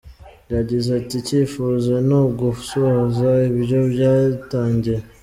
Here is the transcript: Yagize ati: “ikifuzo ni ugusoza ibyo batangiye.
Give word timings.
Yagize 0.53 0.89
ati: 0.99 1.15
“ikifuzo 1.19 1.93
ni 2.07 2.15
ugusoza 2.23 3.29
ibyo 3.49 3.79
batangiye. 3.95 5.01